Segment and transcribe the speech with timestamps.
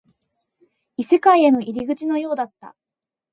[0.97, 2.75] 異世界への入り口のようだった